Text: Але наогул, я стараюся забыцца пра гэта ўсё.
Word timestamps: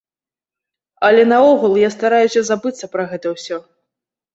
Але 1.11 1.21
наогул, 1.33 1.73
я 1.85 1.93
стараюся 1.99 2.47
забыцца 2.51 2.93
пра 2.97 3.03
гэта 3.17 3.27
ўсё. 3.41 3.67